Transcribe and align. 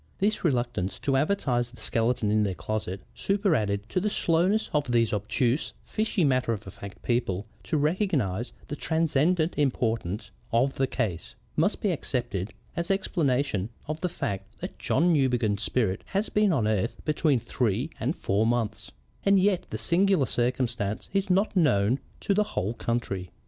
This 0.17 0.43
reluctance 0.43 0.97
to 1.01 1.15
advertise 1.15 1.69
the 1.69 1.79
skeleton 1.79 2.31
in 2.31 2.41
their 2.41 2.55
closet, 2.55 3.01
superadded 3.13 3.87
to 3.89 3.99
the 3.99 4.09
slowness 4.09 4.67
of 4.73 4.91
these 4.91 5.13
obtuse, 5.13 5.73
fishy, 5.83 6.23
matter 6.23 6.53
of 6.53 6.63
fact 6.63 7.03
people 7.03 7.45
to 7.65 7.77
recognize 7.77 8.51
the 8.67 8.75
transcendent 8.75 9.59
importance 9.59 10.31
of 10.51 10.73
the 10.73 10.87
case, 10.87 11.35
must 11.55 11.81
be 11.81 11.91
accepted 11.91 12.51
as 12.75 12.89
explanation 12.89 13.69
of 13.87 14.01
the 14.01 14.09
fact 14.09 14.57
that 14.59 14.79
John 14.79 15.13
Newbegin's 15.13 15.61
spirit 15.61 16.01
has 16.07 16.29
been 16.29 16.51
on 16.51 16.67
earth 16.67 16.95
between 17.05 17.39
three 17.39 17.91
and 17.99 18.15
four 18.15 18.47
months, 18.47 18.89
and 19.23 19.39
yet 19.39 19.67
the 19.69 19.77
singular 19.77 20.25
circumstance 20.25 21.09
is 21.13 21.29
not 21.29 21.55
known 21.55 21.99
to 22.21 22.33
the 22.33 22.43
whole 22.57 22.73
country. 22.73 23.29